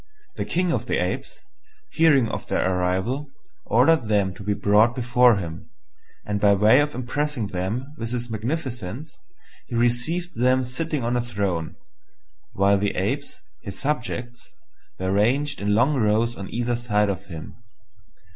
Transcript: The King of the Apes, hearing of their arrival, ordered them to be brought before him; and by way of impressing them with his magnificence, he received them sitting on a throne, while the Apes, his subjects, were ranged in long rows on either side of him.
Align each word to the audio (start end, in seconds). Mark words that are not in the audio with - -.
The 0.35 0.45
King 0.45 0.71
of 0.71 0.87
the 0.87 0.97
Apes, 0.97 1.41
hearing 1.91 2.27
of 2.27 2.47
their 2.47 2.73
arrival, 2.75 3.29
ordered 3.67 4.07
them 4.07 4.33
to 4.33 4.41
be 4.41 4.55
brought 4.55 4.95
before 4.95 5.35
him; 5.35 5.69
and 6.25 6.41
by 6.41 6.55
way 6.55 6.79
of 6.79 6.95
impressing 6.95 7.49
them 7.49 7.93
with 7.99 8.09
his 8.11 8.27
magnificence, 8.27 9.15
he 9.67 9.75
received 9.75 10.35
them 10.39 10.63
sitting 10.63 11.03
on 11.03 11.15
a 11.15 11.21
throne, 11.21 11.75
while 12.53 12.79
the 12.79 12.95
Apes, 12.95 13.41
his 13.61 13.77
subjects, 13.77 14.49
were 14.97 15.11
ranged 15.11 15.61
in 15.61 15.75
long 15.75 15.93
rows 15.93 16.35
on 16.35 16.49
either 16.51 16.75
side 16.75 17.09
of 17.11 17.27
him. 17.27 17.53